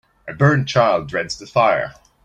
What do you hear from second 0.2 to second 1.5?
A burnt child dreads the